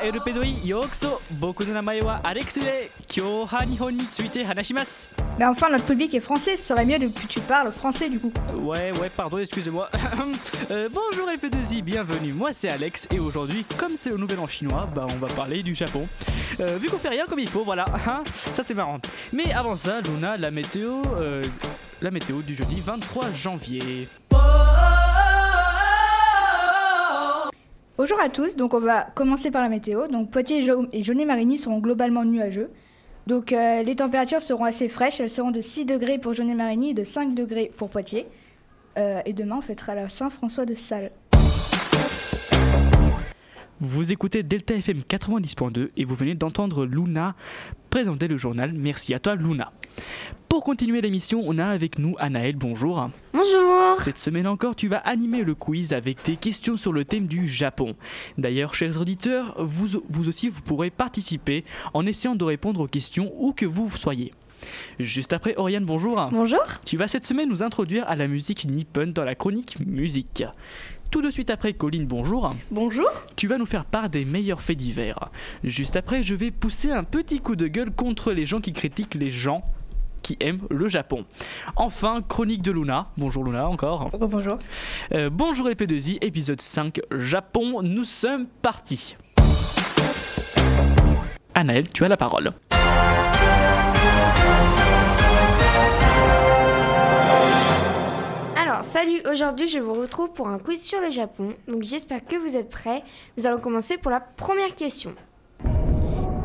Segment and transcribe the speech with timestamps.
[0.00, 7.70] LP2 ようこそ僕の名前はアレックスで今日は日本について話します Mais enfin, notre public est français, ce serait mieux de- que tu parles
[7.70, 8.32] français du coup.
[8.54, 9.90] Ouais, ouais, pardon, excusez-moi.
[10.70, 12.32] Euh, bonjour LP2I, bienvenue.
[12.32, 15.62] Moi c'est Alex et aujourd'hui, comme c'est au nouvel an chinois, bah on va parler
[15.62, 16.08] du Japon.
[16.60, 18.98] Euh, vu qu'on fait rien comme il faut, voilà, hein, ça c'est marrant.
[19.32, 21.42] Mais avant ça, Luna, la météo, euh,
[22.00, 24.08] la météo du jeudi 23 janvier.
[28.01, 30.07] Bonjour à tous, donc on va commencer par la météo.
[30.07, 32.71] Donc Poitiers et Jaunet-Marigny seront globalement nuageux.
[33.27, 36.93] Donc euh, les températures seront assez fraîches, elles seront de 6 degrés pour Jaunet-Marigny et
[36.95, 38.25] de 5 degrés pour Poitiers.
[38.97, 41.11] Euh, et demain on fêtera la Saint-François de Sales.
[43.77, 47.35] Vous écoutez Delta FM 90.2 et vous venez d'entendre Luna
[47.91, 48.73] présenter le journal.
[48.73, 49.71] Merci à toi Luna.
[50.49, 53.09] Pour continuer l'émission, on a avec nous Anaël, bonjour.
[53.33, 57.27] Bonjour Cette semaine encore, tu vas animer le quiz avec tes questions sur le thème
[57.27, 57.95] du Japon.
[58.37, 63.31] D'ailleurs, chers auditeurs, vous, vous aussi, vous pourrez participer en essayant de répondre aux questions
[63.37, 64.33] où que vous soyez.
[64.99, 66.29] Juste après, Oriane, bonjour.
[66.31, 70.43] Bonjour Tu vas cette semaine nous introduire à la musique nippon dans la chronique musique.
[71.09, 72.53] Tout de suite après, Colline, bonjour.
[72.71, 75.29] Bonjour Tu vas nous faire part des meilleurs faits divers.
[75.63, 79.15] Juste après, je vais pousser un petit coup de gueule contre les gens qui critiquent
[79.15, 79.63] les gens
[80.21, 81.25] qui aiment le Japon.
[81.75, 83.07] Enfin, chronique de Luna.
[83.17, 84.09] Bonjour Luna encore.
[84.13, 84.57] Oh, bonjour.
[85.13, 89.15] Euh, bonjour les P2I, épisode 5, Japon, nous sommes partis.
[91.53, 92.51] Anaël, tu as la parole.
[98.55, 101.49] Alors, salut Aujourd'hui, je vous retrouve pour un quiz sur le Japon.
[101.67, 103.03] Donc, j'espère que vous êtes prêts.
[103.37, 105.13] Nous allons commencer pour la première question.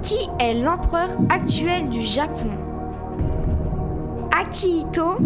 [0.03, 2.51] Qui est l'empereur actuel du Japon?
[4.39, 5.17] Akihito,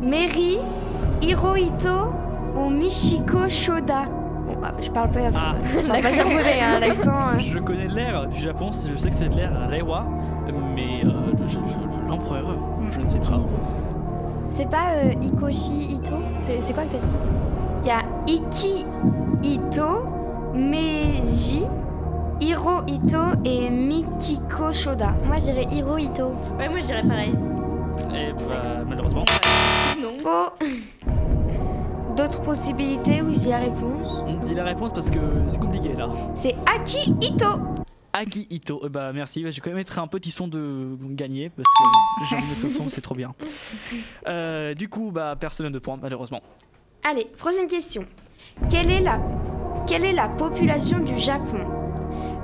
[0.00, 0.58] Meri,
[1.22, 2.12] Hirohito
[2.56, 4.02] ou Michiko Shoda
[4.46, 5.54] Bon, bah, je parle pas, Ah.
[5.72, 7.10] je parle pas japonais, hein, l'accent.
[7.10, 7.38] hein.
[7.38, 10.04] Je connais l'air du Japon, je sais que c'est l'air Reiwa,
[10.74, 11.10] mais euh,
[11.46, 12.56] je- je- l'empereur,
[12.90, 13.38] je ne sais pas.
[14.50, 16.16] C'est pas euh, Ikoshi Ito?
[16.38, 17.12] C'est quoi que t'as dit?
[17.82, 18.84] Il y a Iki
[19.44, 20.04] Ito,
[20.54, 21.64] Meiji,
[22.40, 25.12] Hirohito et Mikiko Shoda.
[25.26, 26.32] Moi je dirais Hiro Ito.
[26.58, 27.34] Ouais, moi je dirais pareil.
[28.14, 29.24] Et bah, malheureusement.
[30.00, 30.12] Non.
[30.20, 30.66] Faux.
[32.16, 35.18] D'autres possibilités où dis la réponse On dit la réponse parce que
[35.48, 36.08] c'est compliqué là.
[36.34, 37.46] C'est Aki Ito.
[38.12, 41.48] Agi Ito, Euh, bah merci, je vais quand même mettre un petit son de gagner
[41.50, 43.32] parce que j'ai envie de mettre ce son, c'est trop bien.
[44.26, 46.40] Euh, du coup, bah personne de points malheureusement.
[47.08, 48.04] Allez, prochaine question.
[48.68, 49.20] Quelle est la,
[49.86, 51.64] quelle est la population du Japon?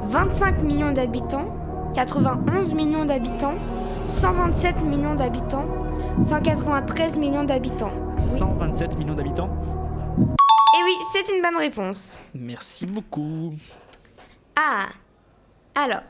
[0.05, 1.53] 25 millions d'habitants,
[1.95, 3.55] 91 millions d'habitants,
[4.07, 5.65] 127 millions d'habitants,
[6.23, 7.91] 193 millions d'habitants.
[8.19, 9.51] 127 millions d'habitants.
[10.19, 12.19] Et oui, c'est une bonne réponse.
[12.35, 13.53] Merci beaucoup.
[14.55, 14.87] Ah
[15.75, 16.03] Alors,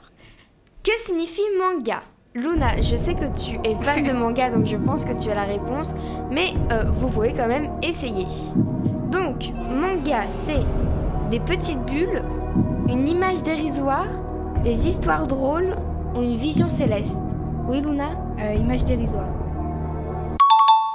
[0.85, 2.03] que signifie manga?
[2.35, 5.35] Luna, je sais que tu es fan de manga, donc je pense que tu as
[5.35, 5.95] la réponse,
[6.31, 8.27] mais euh, vous pouvez quand même essayer.
[9.11, 10.65] Donc, manga, c'est
[11.31, 12.23] des petites bulles,
[12.91, 14.07] une image dérisoire,
[14.65, 15.77] des histoires drôles
[16.15, 17.19] ou une vision céleste.
[17.69, 19.27] Oui, Luna Euh, image dérisoire.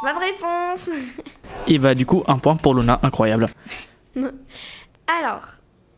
[0.03, 0.89] Bonne réponse
[1.67, 3.47] Et bah du coup, un point pour Luna, incroyable.
[4.15, 5.41] Alors,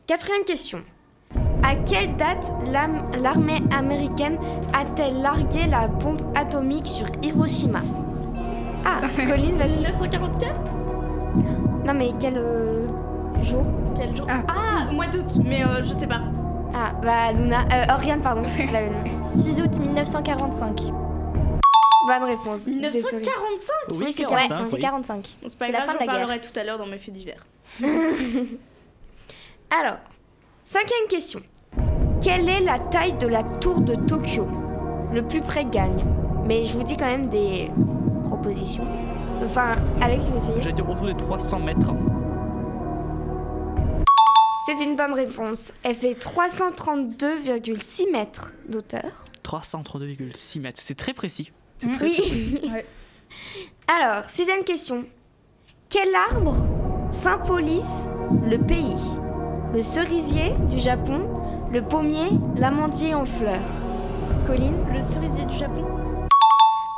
[0.07, 0.79] quatrième question.
[1.63, 2.51] À quelle date
[3.21, 4.37] l'armée américaine
[4.73, 7.79] a-t-elle largué la bombe atomique sur Hiroshima?
[8.85, 9.77] Ah, Colline, vas-y.
[9.77, 10.53] 1944
[11.85, 12.85] Non mais quel euh,
[13.41, 13.63] jour?
[13.95, 14.27] Quel jour?
[14.29, 14.43] Ah.
[14.49, 16.21] Ah, mois d'août, mais euh, je sais pas.
[16.73, 18.41] Ah, bah Luna, euh, Oriane, pardon.
[18.59, 20.81] Elle avait le- 6 août 1945.
[22.05, 22.65] Bonne réponse.
[22.65, 22.91] Désolée.
[22.91, 24.81] 1945 Oui, c'est Ouais, 45, c'est oui.
[24.81, 25.15] 45.
[25.41, 26.19] Bon, C'est pas la grave, fin de j'en la guerre.
[26.27, 27.45] parlerai tout à l'heure dans mes faits divers.
[29.69, 29.97] Alors,
[30.63, 31.39] cinquième question.
[32.21, 34.47] Quelle est la taille de la tour de Tokyo?
[35.13, 36.05] Le plus près gagne.
[36.45, 37.69] Mais je vous dis quand même des
[38.25, 38.85] propositions.
[39.45, 40.61] Enfin, Alex, tu veux essayer?
[40.61, 41.91] J'allais dire autour des 300 mètres.
[44.65, 45.71] C'est une bonne réponse.
[45.83, 49.25] Elle fait 332,6 mètres d'auteur.
[49.43, 50.79] 332,6 mètres.
[50.81, 51.51] C'est très précis.
[51.79, 52.59] C'est très, très précis.
[52.63, 52.69] Oui.
[52.73, 52.85] Ouais.
[53.87, 55.05] Alors, sixième question.
[55.89, 56.55] Quel arbre
[57.11, 58.09] symbolise
[58.45, 58.95] le pays?
[59.73, 61.27] Le cerisier du Japon,
[61.71, 63.59] le pommier, l'amandier en fleurs?
[64.45, 64.77] Colline?
[64.93, 65.85] Le cerisier du Japon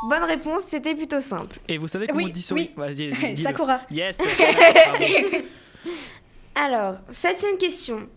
[0.10, 1.58] Bonne réponse, c'était plutôt simple.
[1.70, 2.72] Et vous savez comment Oui, on dit souris?
[2.76, 3.36] Vas-y, dis-le.
[3.38, 3.80] Sakura.
[3.90, 4.18] Yes.
[6.56, 8.08] Alors, septième question.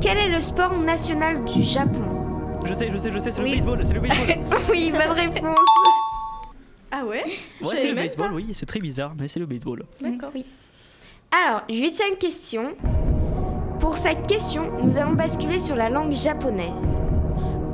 [0.00, 2.58] Quel est le sport national du Japon?
[2.64, 3.50] Je sais, je sais, je sais, c'est Oui.
[3.50, 4.60] le baseball, c'est le baseball.
[4.70, 5.56] Oui, bonne réponse.
[6.90, 7.24] Ah ouais?
[7.62, 8.34] Ouais, c'est le baseball, pas.
[8.34, 9.84] oui, c'est très bizarre, mais c'est le baseball.
[10.00, 10.30] D'accord.
[11.46, 12.74] Alors, huitième question.
[13.80, 16.70] Pour cette question, nous allons basculer sur la langue japonaise.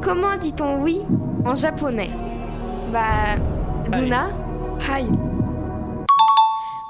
[0.03, 1.01] Comment dit-on oui
[1.45, 2.11] en japonais?
[2.93, 3.37] Bah.
[3.93, 4.31] Luna?
[4.89, 5.07] Hi.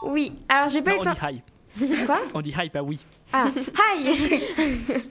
[0.04, 1.20] Oui, alors j'ai pas Non, eu le on temps.
[2.06, 3.00] Quoi On dit hi, pas oui.
[3.32, 3.48] Ah,
[3.98, 4.40] hi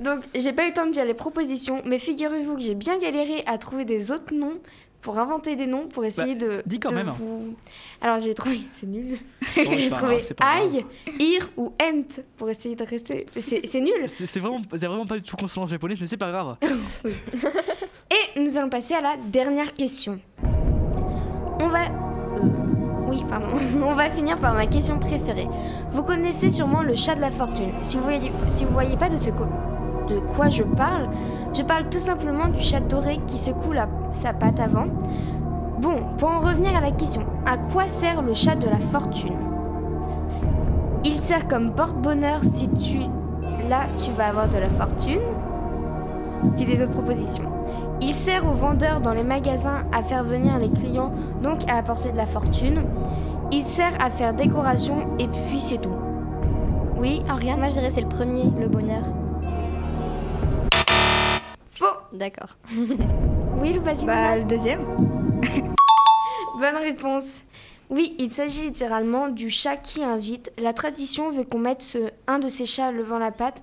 [0.00, 2.98] Donc, j'ai pas eu le temps de dire les propositions, mais figurez-vous que j'ai bien
[2.98, 4.58] galéré à trouver des autres noms
[5.02, 6.48] pour inventer des noms pour essayer de.
[6.48, 7.08] Bah, dis quand de même.
[7.08, 7.54] vous.
[8.00, 8.60] Alors, j'ai trouvé.
[8.74, 9.18] C'est nul.
[9.56, 10.84] Bon, j'ai trouvé aïe,
[11.18, 13.26] ir ou emt pour essayer de rester.
[13.36, 14.06] C'est nul.
[14.06, 16.56] C'est vraiment, vraiment pas du tout consonance japonaise, mais c'est pas grave.
[16.64, 20.20] Et nous allons passer à la dernière question.
[21.62, 21.99] On va.
[23.82, 25.48] On va finir par ma question préférée.
[25.90, 27.72] Vous connaissez sûrement le chat de la fortune.
[27.82, 28.32] Si vous voyez,
[28.72, 29.16] voyez pas de
[30.34, 31.08] quoi je parle,
[31.54, 33.72] je parle tout simplement du chat doré qui secoue
[34.12, 34.86] sa patte avant.
[35.78, 39.36] Bon, pour en revenir à la question, à quoi sert le chat de la fortune?
[41.04, 42.98] Il sert comme porte-bonheur si tu
[43.68, 45.20] là tu vas avoir de la fortune.
[46.44, 47.50] Autres propositions.
[48.00, 52.10] Il sert aux vendeurs dans les magasins à faire venir les clients, donc à apporter
[52.12, 52.82] de la fortune.
[53.52, 55.94] Il sert à faire décoration et puis c'est tout.
[56.96, 59.02] Oui, Ariane Moi, je dirais c'est le premier, le bonheur.
[61.72, 62.56] Faux D'accord.
[63.60, 64.06] Oui, vas-y.
[64.06, 64.80] Bah, le deuxième.
[66.58, 67.42] Bonne réponse.
[67.90, 70.50] Oui, il s'agit littéralement du chat qui invite.
[70.62, 73.62] La tradition veut qu'on mette ce- un de ces chats levant la patte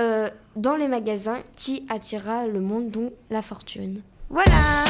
[0.00, 4.02] euh, dans les magasins qui attirera le monde dont la fortune.
[4.30, 4.84] Voilà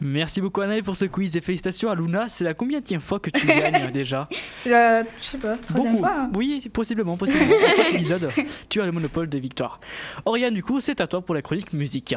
[0.00, 2.28] Merci beaucoup Anaël pour ce quiz et félicitations à Luna.
[2.28, 4.28] C'est la combien fois que tu gagnes déjà
[4.64, 6.04] je sais pas, troisième Beaucoup.
[6.06, 6.14] fois.
[6.20, 6.30] hein.
[6.36, 7.52] Oui, c'est possiblement, possiblement.
[7.66, 8.28] En chaque épisode,
[8.68, 9.80] tu as le monopole des victoires.
[10.24, 12.14] Oriane, du coup, c'est à toi pour la chronique musique.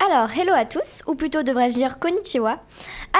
[0.00, 2.60] Alors, hello à tous, ou plutôt devrais-je dire konnichiwa.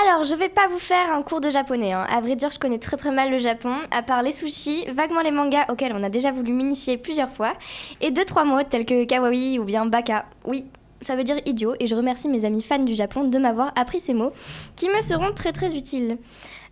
[0.00, 1.92] Alors, je vais pas vous faire un cours de japonais.
[1.92, 2.06] hein.
[2.08, 5.22] À vrai dire, je connais très très mal le Japon, à part les sushis, vaguement
[5.22, 7.52] les mangas auxquels on a déjà voulu m'initier plusieurs fois,
[8.00, 10.26] et deux trois mots tels que kawaii ou bien baka.
[10.44, 10.66] Oui,
[11.00, 13.98] ça veut dire idiot, et je remercie mes amis fans du Japon de m'avoir appris
[13.98, 14.32] ces mots,
[14.76, 16.16] qui me seront très très utiles.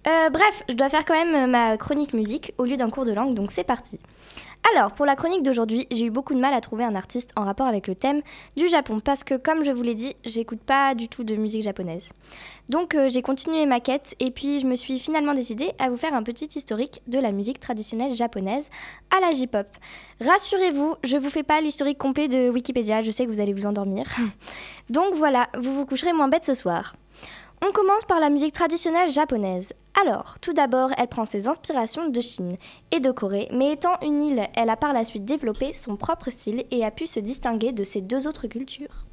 [0.06, 3.12] Euh, bref, je dois faire quand même ma chronique musique au lieu d'un cours de
[3.12, 3.99] langue, donc c'est parti.
[4.75, 7.45] Alors, pour la chronique d'aujourd'hui, j'ai eu beaucoup de mal à trouver un artiste en
[7.45, 8.23] rapport avec le thème
[8.57, 11.63] du Japon parce que, comme je vous l'ai dit, j'écoute pas du tout de musique
[11.63, 12.09] japonaise.
[12.69, 15.97] Donc, euh, j'ai continué ma quête et puis je me suis finalement décidée à vous
[15.97, 18.69] faire un petit historique de la musique traditionnelle japonaise
[19.17, 19.69] à la J-pop.
[20.21, 23.67] Rassurez-vous, je vous fais pas l'historique complet de Wikipédia, je sais que vous allez vous
[23.67, 24.07] endormir.
[24.91, 26.97] Donc voilà, vous vous coucherez moins bête ce soir.
[27.62, 29.73] On commence par la musique traditionnelle japonaise.
[30.00, 32.56] Alors, tout d'abord, elle prend ses inspirations de Chine
[32.91, 36.31] et de Corée, mais étant une île, elle a par la suite développé son propre
[36.31, 39.06] style et a pu se distinguer de ces deux autres cultures.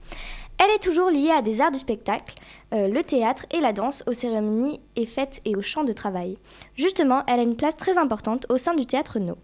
[0.57, 2.36] Elle est toujours liée à des arts du spectacle,
[2.74, 6.38] euh, le théâtre et la danse, aux cérémonies et fêtes et aux chants de travail.
[6.75, 9.38] Justement, elle a une place très importante au sein du théâtre No.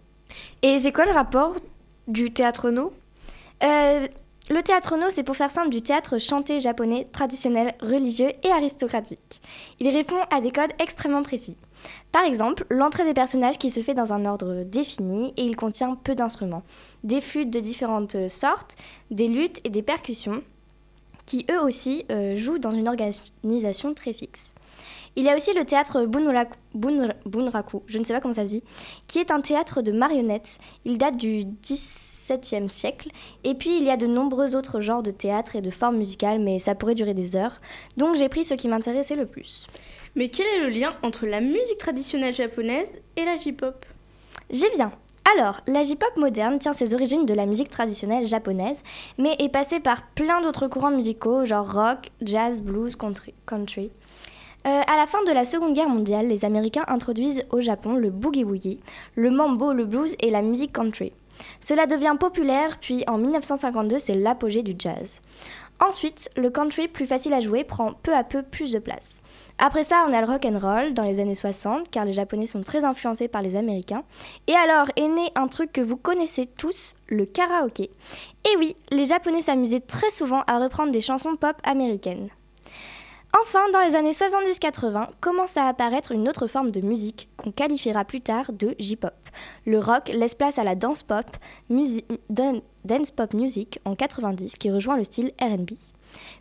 [0.62, 1.56] Et c'est quoi le rapport
[2.06, 2.92] du théâtre no
[3.62, 4.06] Euh,
[4.50, 9.40] le théâtre no, c'est pour faire simple du théâtre chanté japonais traditionnel, religieux et aristocratique.
[9.78, 11.56] Il répond à des codes extrêmement précis.
[12.10, 15.94] Par exemple, l'entrée des personnages qui se fait dans un ordre défini et il contient
[15.94, 16.64] peu d'instruments,
[17.04, 18.76] des flûtes de différentes sortes,
[19.12, 20.42] des luttes et des percussions
[21.26, 24.52] qui eux aussi euh, jouent dans une organisation très fixe.
[25.20, 28.44] Il y a aussi le théâtre Bunraku, Bunra- Bunraku, je ne sais pas comment ça
[28.44, 28.62] se dit,
[29.06, 30.56] qui est un théâtre de marionnettes.
[30.86, 33.10] Il date du XVIIe siècle
[33.44, 36.38] et puis il y a de nombreux autres genres de théâtre et de formes musicales,
[36.40, 37.60] mais ça pourrait durer des heures.
[37.98, 39.66] Donc j'ai pris ce qui m'intéressait le plus.
[40.14, 43.84] Mais quel est le lien entre la musique traditionnelle japonaise et la J-pop?
[44.48, 44.90] J'y viens.
[45.36, 48.82] Alors, la J-pop moderne tient ses origines de la musique traditionnelle japonaise,
[49.18, 53.90] mais est passée par plein d'autres courants musicaux, genre rock, jazz, blues, country.
[54.66, 58.10] Euh, à la fin de la Seconde Guerre mondiale, les Américains introduisent au Japon le
[58.10, 58.80] boogie-woogie,
[59.14, 61.12] le mambo, le blues et la musique country.
[61.60, 65.22] Cela devient populaire, puis en 1952, c'est l'apogée du jazz.
[65.80, 69.22] Ensuite, le country, plus facile à jouer, prend peu à peu plus de place.
[69.56, 70.46] Après ça, on a le rock
[70.92, 74.04] dans les années 60, car les Japonais sont très influencés par les Américains.
[74.46, 77.90] Et alors est né un truc que vous connaissez tous, le karaoké.
[78.44, 82.28] Et oui, les Japonais s'amusaient très souvent à reprendre des chansons pop américaines.
[83.38, 88.04] Enfin, dans les années 70-80, commence à apparaître une autre forme de musique qu'on qualifiera
[88.04, 89.14] plus tard de J-pop.
[89.66, 91.26] Le rock laisse place à la dance pop,
[91.68, 95.70] dance pop music en 90 qui rejoint le style R&B.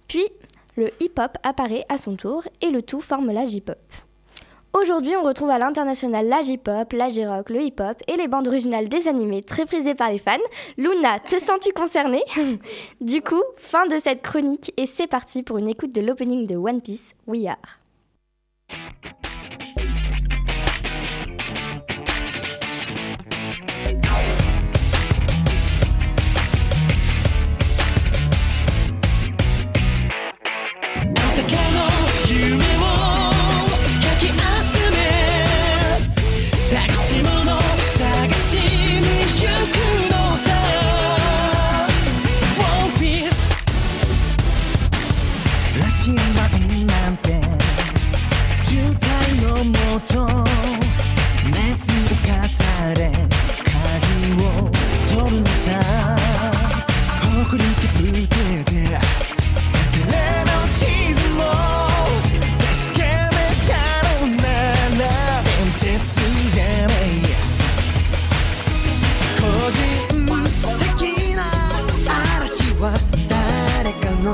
[0.08, 0.26] Puis,
[0.76, 3.78] le hip-hop apparaît à son tour et le tout forme la J-pop.
[4.82, 8.88] Aujourd'hui, on retrouve à l'international la J-pop, la J-rock, le hip-hop et les bandes originales
[8.88, 10.38] des animés très prisées par les fans.
[10.78, 12.24] Luna, te sens-tu concernée?
[13.02, 16.56] Du coup, fin de cette chronique et c'est parti pour une écoute de l'opening de
[16.56, 17.58] One Piece, We Are.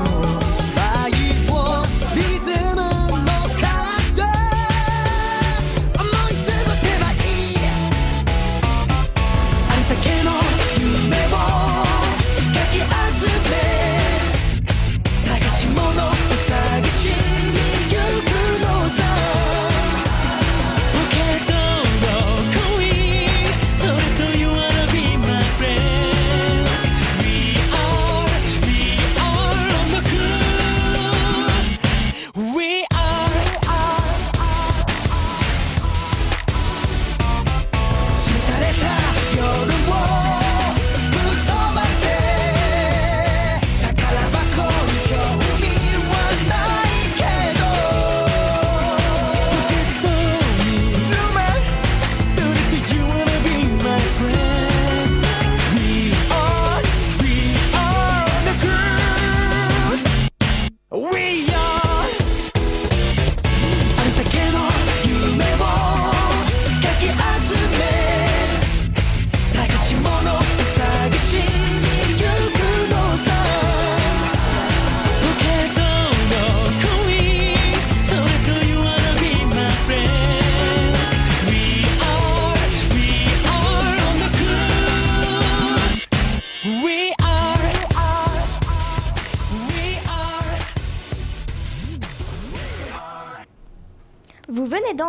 [0.04, 0.25] know.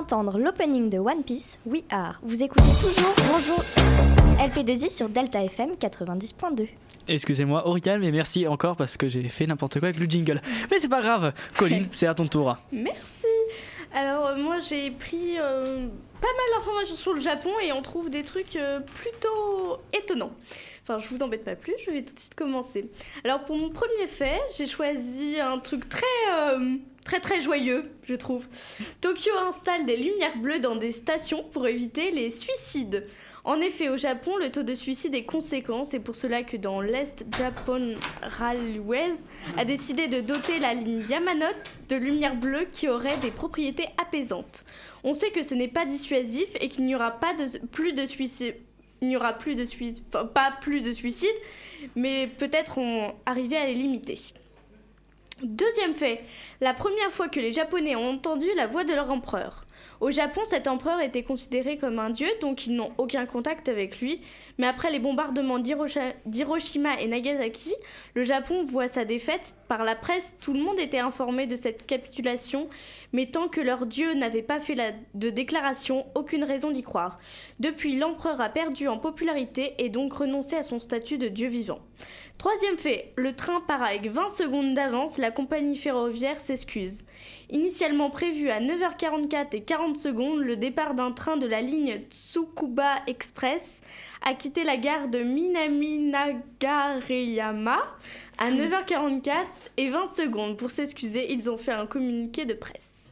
[0.08, 2.18] D'entendre l'opening de One Piece, We Are.
[2.24, 3.62] Vous écoutez toujours Bonjour
[4.40, 6.70] LP2I sur Delta FM 90.2.
[7.10, 10.42] Excusez-moi, Aurical, mais merci encore parce que j'ai fait n'importe quoi avec le jingle.
[10.72, 11.34] Mais c'est pas grave.
[11.58, 12.56] Colline, c'est à ton tour.
[12.72, 13.28] Merci.
[13.94, 15.88] Alors, euh, moi, j'ai pris euh,
[16.22, 20.32] pas mal d'informations sur le Japon et on trouve des trucs euh, plutôt étonnants.
[20.84, 22.90] Enfin, je vous embête pas plus, je vais tout de suite commencer.
[23.26, 26.76] Alors, pour mon premier fait, j'ai choisi un truc très, euh,
[27.08, 28.46] très, très joyeux, je trouve.
[29.00, 33.08] Tokyo installe des lumières bleues dans des stations pour éviter les suicides.
[33.46, 35.86] En effet, au Japon, le taux de suicide est conséquent.
[35.86, 39.16] C'est pour cela que dans l'Est, Japan Railways
[39.58, 44.66] a décidé de doter la ligne Yamanote de lumières bleues qui auraient des propriétés apaisantes.
[45.06, 47.34] On sait que ce n'est pas dissuasif et qu'il n'y aura pas
[47.72, 48.56] plus de suicide.
[49.00, 51.36] Il n'y aura plus de suicide, pas plus de suicide,
[51.96, 54.20] mais peut-être on arriver à les limiter.
[55.44, 56.26] Deuxième fait,
[56.62, 59.66] la première fois que les Japonais ont entendu la voix de leur empereur.
[60.00, 64.00] Au Japon, cet empereur était considéré comme un dieu, donc ils n'ont aucun contact avec
[64.00, 64.22] lui.
[64.58, 67.74] Mais après les bombardements d'Hiroshi- d'Hiroshima et Nagasaki,
[68.16, 69.54] le Japon voit sa défaite.
[69.68, 72.68] Par la presse, tout le monde était informé de cette capitulation,
[73.12, 74.76] mais tant que leur dieu n'avait pas fait
[75.14, 77.20] de déclaration, aucune raison d'y croire.
[77.60, 81.80] Depuis, l'empereur a perdu en popularité et donc renoncé à son statut de dieu vivant.
[82.38, 87.04] Troisième fait, le train part avec 20 secondes d'avance, la compagnie ferroviaire s'excuse.
[87.50, 92.98] Initialement prévu à 9h44 et 40 secondes, le départ d'un train de la ligne Tsukuba
[93.08, 93.82] Express
[94.22, 97.80] a quitté la gare de Minami-Nagareyama
[98.38, 100.58] à 9h44 et 20 secondes.
[100.58, 103.10] Pour s'excuser, ils ont fait un communiqué de presse.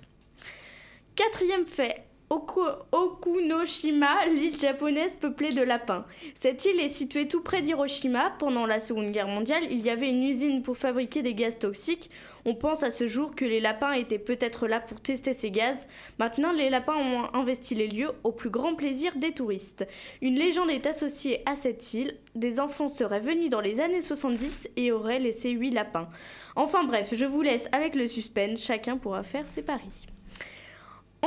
[1.16, 6.06] Quatrième fait, Oku- Okunoshima, l'île japonaise peuplée de lapins.
[6.34, 8.32] Cette île est située tout près d'Hiroshima.
[8.40, 12.10] Pendant la Seconde Guerre mondiale, il y avait une usine pour fabriquer des gaz toxiques.
[12.46, 15.88] On pense à ce jour que les lapins étaient peut-être là pour tester ces gaz.
[16.18, 19.86] Maintenant, les lapins ont investi les lieux au plus grand plaisir des touristes.
[20.22, 22.18] Une légende est associée à cette île.
[22.34, 26.10] Des enfants seraient venus dans les années 70 et auraient laissé 8 lapins.
[26.56, 28.62] Enfin bref, je vous laisse avec le suspense.
[28.64, 30.08] Chacun pourra faire ses paris.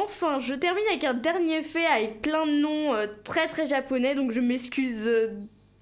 [0.04, 4.14] Enfin, je termine avec un dernier fait avec plein de noms euh, très très japonais,
[4.14, 5.32] donc je m'excuse euh,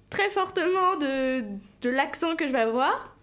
[0.09, 1.43] très fortement de,
[1.83, 3.15] l'accent que je vais avoir.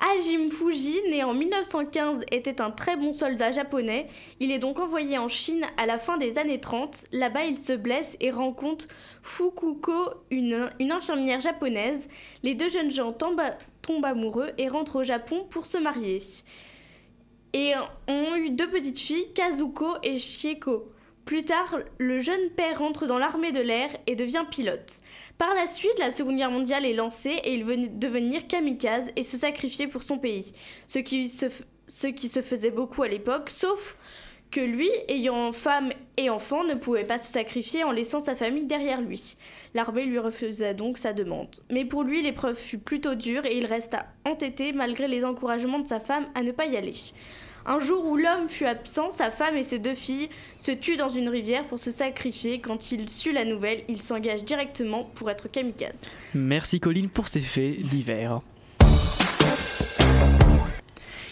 [0.00, 4.06] Hajime Fuji, né en 1915, était un très bon soldat japonais.
[4.40, 7.04] Il est donc envoyé en Chine à la fin des années 30.
[7.12, 8.86] Là-bas, il se blesse et rencontre
[9.22, 12.08] Fukuko, une, infirmière japonaise.
[12.42, 16.22] Les deux jeunes gens tombent amoureux et rentrent au Japon pour se marier
[17.56, 17.72] et
[18.06, 20.92] ont eu deux petites filles, Kazuko et Shieko.
[21.24, 25.00] Plus tard, le jeune père rentre dans l'armée de l'air et devient pilote.
[25.38, 29.22] Par la suite, la Seconde Guerre mondiale est lancée et il veut devenir kamikaze et
[29.22, 30.52] se sacrifier pour son pays,
[30.86, 33.96] ce qui se, f- ce qui se faisait beaucoup à l'époque, sauf
[34.56, 38.64] que lui, ayant femme et enfant, ne pouvait pas se sacrifier en laissant sa famille
[38.64, 39.36] derrière lui.
[39.74, 41.54] L'armée lui refusa donc sa demande.
[41.70, 45.86] Mais pour lui, l'épreuve fut plutôt dure et il resta entêté malgré les encouragements de
[45.86, 46.94] sa femme à ne pas y aller.
[47.66, 51.10] Un jour où l'homme fut absent, sa femme et ses deux filles se tuent dans
[51.10, 52.58] une rivière pour se sacrifier.
[52.58, 56.00] Quand il sut la nouvelle, il s'engage directement pour être kamikaze.
[56.32, 58.40] Merci Colline pour ces faits divers.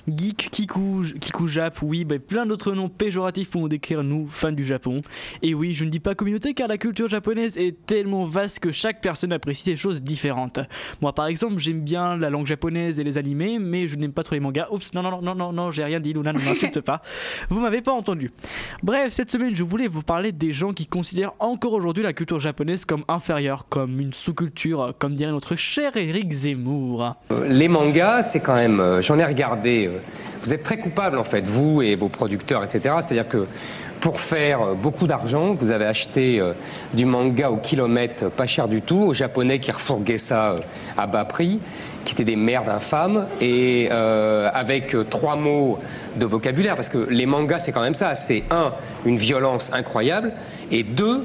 [0.09, 4.65] Geek, Kikou Jap, oui, bah, plein d'autres noms péjoratifs pour nous décrire nous, fans du
[4.65, 5.03] Japon.
[5.43, 8.71] Et oui, je ne dis pas communauté car la culture japonaise est tellement vaste que
[8.73, 10.61] chaque personne apprécie des choses différentes.
[11.01, 14.23] Moi par exemple, j'aime bien la langue japonaise et les animés, mais je n'aime pas
[14.23, 14.67] trop les mangas.
[14.71, 17.01] Oups, non, non, non, non, non, non j'ai rien dit, Luna, ne m'insulte pas.
[17.49, 18.31] Vous m'avez pas entendu.
[18.83, 22.41] Bref, cette semaine, je voulais vous parler des gens qui considèrent encore aujourd'hui la culture
[22.41, 27.15] japonaise comme inférieure, comme une sous-culture, comme dirait notre cher Eric Zemmour.
[27.33, 28.81] Euh, Les mangas, c'est quand même.
[28.81, 29.91] euh, J'en ai regardé.
[30.43, 32.97] Vous êtes très coupables, en fait, vous et vos producteurs, etc.
[33.01, 33.47] C'est-à-dire que
[34.05, 36.53] pour faire euh, beaucoup d'argent, vous avez acheté euh,
[36.93, 40.57] du manga au kilomètre, euh, pas cher du tout, aux Japonais qui refourguaient ça
[40.99, 41.59] à bas prix,
[42.05, 45.79] qui étaient des merdes infâmes, et avec trois mots
[46.17, 48.15] de vocabulaire, parce que les mangas, c'est quand même ça.
[48.15, 48.75] C'est un,
[49.07, 50.33] une violence incroyable,
[50.71, 51.25] et deux,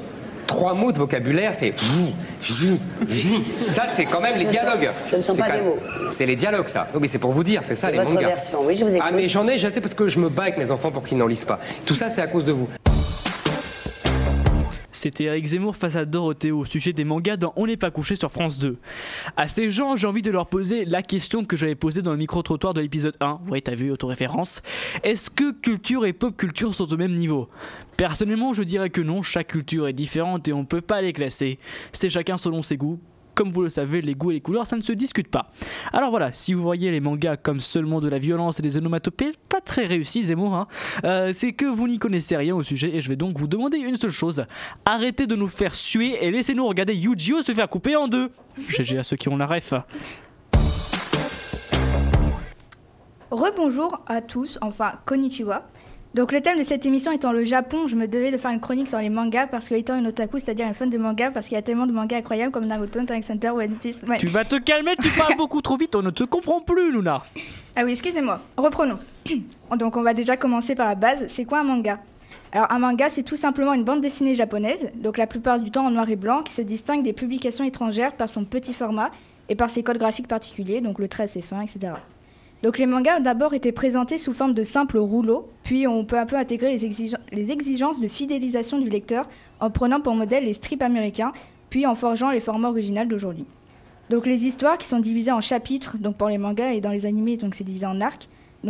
[0.50, 2.08] trois mots de vocabulaire, c'est vous,
[2.42, 2.78] vous,
[3.08, 3.44] vous.
[3.70, 4.90] Ça, c'est quand même les dialogues.
[5.08, 5.78] ce ne sont pas des mots.
[6.10, 6.88] C'est les dialogues, ça.
[6.92, 8.26] Oui, mais c'est pour vous dire, c'est ça C'est les votre mangas.
[8.30, 8.58] version.
[8.64, 9.06] Oui, je vous écoute.
[9.08, 11.04] Ah, mais j'en ai, je sais, parce que je me bats avec mes enfants pour
[11.04, 11.60] qu'ils n'en lisent pas.
[11.86, 12.68] Tout ça, c'est à cause de vous.
[15.00, 18.16] C'était Eric Zemmour face à Dorothée au sujet des mangas dans On n'est pas couché
[18.16, 18.76] sur France 2.
[19.34, 22.18] À ces gens, j'ai envie de leur poser la question que j'avais posée dans le
[22.18, 23.38] micro-trottoir de l'épisode 1.
[23.48, 24.60] Ouais, t'as vu, autoréférence.
[25.02, 27.48] Est-ce que culture et pop culture sont au même niveau?
[27.96, 31.58] Personnellement, je dirais que non, chaque culture est différente et on peut pas les classer.
[31.92, 33.00] C'est chacun selon ses goûts.
[33.34, 35.50] Comme vous le savez, les goûts et les couleurs, ça ne se discute pas.
[35.92, 39.32] Alors voilà, si vous voyez les mangas comme seulement de la violence et des onomatopées,
[39.48, 40.66] pas très réussis, Zemmour, hein,
[41.04, 43.78] euh, c'est que vous n'y connaissez rien au sujet et je vais donc vous demander
[43.78, 44.44] une seule chose.
[44.84, 48.30] Arrêtez de nous faire suer et laissez-nous regarder Yu-Gi-Oh se faire couper en deux.
[48.68, 49.74] GG à ceux qui ont la ref.
[53.30, 55.68] Rebonjour à tous, enfin konnichiwa.
[56.12, 58.58] Donc le thème de cette émission étant le Japon, je me devais de faire une
[58.58, 61.46] chronique sur les mangas parce que étant une otaku, c'est-à-dire un fan de mangas, parce
[61.46, 64.02] qu'il y a tellement de mangas incroyables comme Naruto, Hunter x Hunter, One Piece.
[64.08, 64.16] ouais.
[64.16, 67.22] Tu vas te calmer, tu parles beaucoup trop vite, on ne te comprend plus, Luna.
[67.76, 68.40] Ah oui, excusez-moi.
[68.56, 68.98] Reprenons.
[69.78, 71.26] Donc on va déjà commencer par la base.
[71.28, 72.00] C'est quoi un manga?
[72.50, 75.86] Alors un manga, c'est tout simplement une bande dessinée japonaise, donc la plupart du temps
[75.86, 79.10] en noir et blanc, qui se distingue des publications étrangères par son petit format
[79.48, 81.92] et par ses codes graphiques particuliers, donc le trait assez fin, etc.
[82.62, 86.18] Donc les mangas ont d'abord été présentés sous forme de simples rouleaux, puis on peut
[86.18, 89.28] un peu intégrer les, exige- les exigences de fidélisation du lecteur
[89.60, 91.32] en prenant pour modèle les strips américains,
[91.70, 93.46] puis en forgeant les formats originaux d'aujourd'hui.
[94.10, 97.06] Donc les histoires qui sont divisées en chapitres, donc pour les mangas et dans les
[97.06, 98.28] animés, donc c'est divisé en arcs,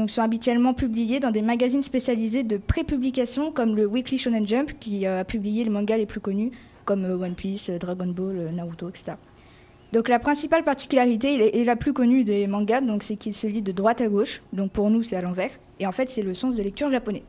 [0.09, 5.07] sont habituellement publiées dans des magazines spécialisés de pré-publication comme le Weekly Shonen Jump qui
[5.07, 6.53] euh, a publié les mangas les plus connus
[6.85, 9.13] comme euh, One Piece, euh, Dragon Ball, Naruto, etc.
[9.93, 13.63] Donc la principale particularité et- la plus connue des mangas, donc c'est qu'il se lit
[13.63, 15.51] de droite à gauche, donc pour nous c'est à l'envers,
[15.81, 17.23] et en fait c'est le sens de lecture japonais.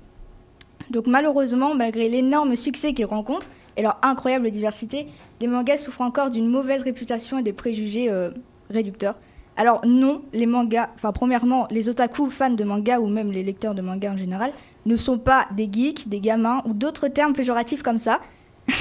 [0.89, 3.47] Donc malheureusement, malgré l'énorme succès qu'ils rencontrent
[3.77, 5.07] et leur incroyable diversité,
[5.39, 8.29] les mangas souffrent encore d'une mauvaise réputation et des préjugés euh,
[8.69, 9.17] réducteurs.
[9.57, 13.73] Alors non, les mangas, enfin premièrement, les otaku fans de mangas ou même les lecteurs
[13.75, 14.51] de mangas en général
[14.85, 18.19] ne sont pas des geeks, des gamins ou d'autres termes péjoratifs comme ça.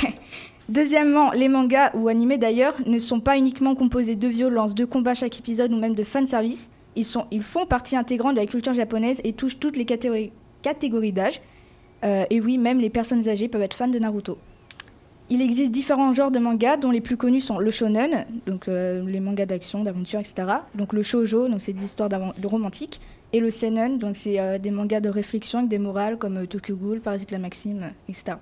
[0.71, 5.15] Deuxièmement, les mangas ou animés d'ailleurs ne sont pas uniquement composés de violence, de combats
[5.15, 6.71] chaque épisode ou même de fanservice.
[6.95, 10.33] Ils, ils font partie intégrante de la culture japonaise et touchent toutes les catégories,
[11.13, 11.41] d'âge.
[12.05, 14.39] Euh, et oui, même les personnes âgées peuvent être fans de Naruto.
[15.29, 19.05] Il existe différents genres de mangas, dont les plus connus sont le shonen, donc euh,
[19.09, 20.47] les mangas d'action, d'aventure, etc.
[20.77, 23.01] Donc le shoujo, donc c'est des histoires de romantiques,
[23.33, 26.77] et le seinen, donc c'est euh, des mangas de réflexion avec des morales comme Tokyo
[26.77, 28.37] Ghoul, Parasite la Maxime, etc.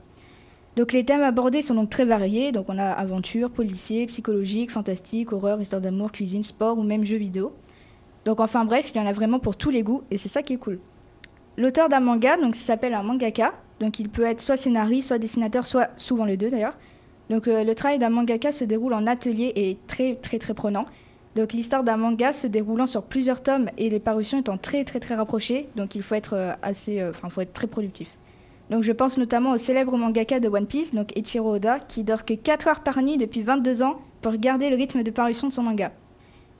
[0.79, 2.53] Donc les thèmes abordés sont donc très variés.
[2.53, 7.17] Donc on a aventure, policier, psychologique, fantastique, horreur, histoire d'amour, cuisine, sport ou même jeux
[7.17, 7.53] vidéo.
[8.25, 10.41] Donc enfin bref, il y en a vraiment pour tous les goûts et c'est ça
[10.41, 10.79] qui est cool.
[11.57, 13.55] L'auteur d'un manga, donc s'appelle un mangaka.
[13.81, 16.79] Donc il peut être soit scénariste, soit dessinateur, soit souvent les deux d'ailleurs.
[17.29, 20.87] Donc le travail d'un mangaka se déroule en atelier et est très très très prenant.
[21.35, 25.01] Donc l'histoire d'un manga se déroulant sur plusieurs tomes et les parutions étant très très
[25.01, 25.69] très rapprochées.
[25.75, 28.17] Donc il faut être euh, assez, euh, enfin faut être très productif.
[28.71, 32.25] Donc je pense notamment au célèbre mangaka de One Piece, donc Eiichiro Oda, qui dort
[32.25, 35.53] que 4 heures par nuit depuis 22 ans pour garder le rythme de parution de
[35.53, 35.93] son manga.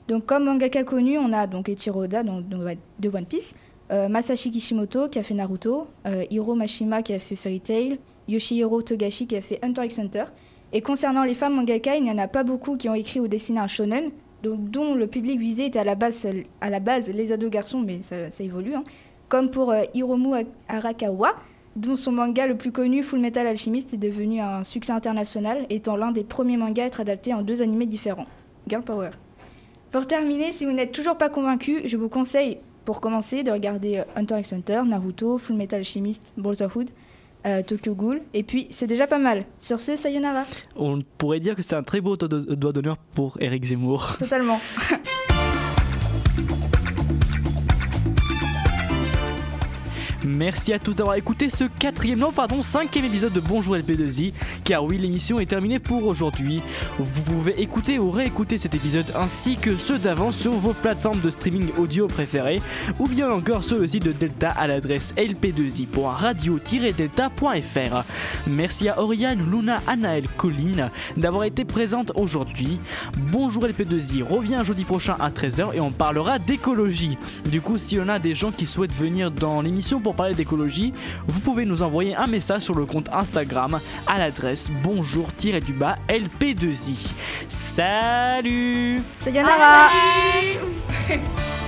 [0.07, 3.53] Donc comme mangaka connu, on a donc Eiichiro Oda de One Piece,
[3.91, 7.99] euh, Masashi Kishimoto qui a fait Naruto, euh, Hiro Mashima qui a fait Fairy Tail,
[8.27, 10.25] Yoshihiro Togashi qui a fait Hunter x Hunter.
[10.73, 13.27] Et concernant les femmes mangaka, il n'y en a pas beaucoup qui ont écrit ou
[13.27, 14.11] dessiné un shonen,
[14.43, 18.43] donc, dont le public visé était à la base, les ados garçons, mais ça, ça
[18.43, 18.83] évolue, hein.
[19.27, 21.33] comme pour euh, Hiromu Arakawa,
[21.75, 25.95] dont son manga le plus connu, Full Metal Alchemist, est devenu un succès international, étant
[25.95, 28.27] l'un des premiers mangas à être adapté en deux animés différents.
[28.67, 29.11] Girl Power.
[29.91, 33.97] Pour terminer, si vous n'êtes toujours pas convaincu, je vous conseille, pour commencer, de regarder
[33.97, 36.89] euh, Hunter x Hunter, Naruto, Full Metal Alchemist, Brotherhood,
[37.45, 39.45] euh, Tokyo Ghoul, et puis c'est déjà pas mal.
[39.59, 40.43] Sur ce, sayonara.
[40.75, 44.17] On pourrait dire que c'est un très beau doigt d'honneur pour Eric Zemmour.
[44.17, 44.59] Totalement.
[50.29, 54.83] Merci à tous d'avoir écouté ce quatrième, non pardon, cinquième épisode de Bonjour LP2I, car
[54.83, 56.61] oui, l'émission est terminée pour aujourd'hui.
[56.99, 61.31] Vous pouvez écouter ou réécouter cet épisode ainsi que ceux d'avant sur vos plateformes de
[61.31, 62.61] streaming audio préférées,
[62.99, 68.03] ou bien encore le site de Delta à l'adresse lp2i.radio-delta.fr.
[68.47, 72.77] Merci à Oriane, Luna, Anaël, Colline d'avoir été présentes aujourd'hui.
[73.17, 77.17] Bonjour LP2i revient jeudi prochain à 13h et on parlera d'écologie.
[77.47, 80.91] Du coup, si on a des gens qui souhaitent venir dans l'émission pour parler d'écologie,
[81.27, 87.13] vous pouvez nous envoyer un message sur le compte Instagram à l'adresse bonjour-du-bas LP2i.
[87.47, 89.89] Salut Sayonara.
[91.07, 91.21] Salut